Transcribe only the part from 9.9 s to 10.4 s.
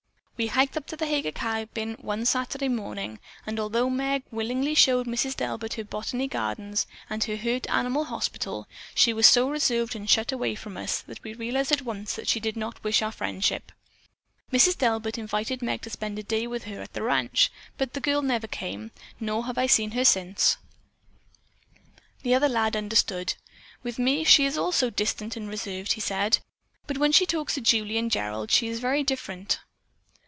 and shut